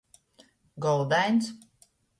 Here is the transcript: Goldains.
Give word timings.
Goldains. 0.87 1.53